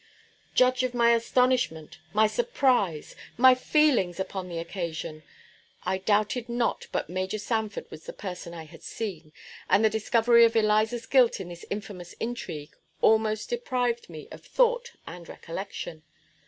Judge 0.55 0.81
of 0.81 0.95
my 0.95 1.13
astonishment, 1.13 1.99
my 2.11 2.25
surprise, 2.25 3.15
my 3.37 3.53
feelings 3.53 4.19
upon 4.19 4.49
this 4.49 4.59
occasion. 4.59 5.21
I 5.83 5.99
doubted 5.99 6.49
not 6.49 6.87
but 6.91 7.07
Major 7.07 7.37
Sanford 7.37 7.85
was 7.91 8.07
the 8.07 8.11
person 8.11 8.51
I 8.51 8.65
had 8.65 8.81
seen; 8.81 9.31
and 9.69 9.85
the 9.85 9.91
discovery 9.91 10.43
of 10.43 10.55
Eliza's 10.55 11.05
guilt 11.05 11.39
in 11.39 11.49
this 11.49 11.65
infamous 11.69 12.13
intrigue 12.13 12.75
almost 12.99 13.51
deprived 13.51 14.09
me 14.09 14.27
of 14.31 14.43
thought 14.43 14.93
and 15.05 15.29
recollection. 15.29 16.01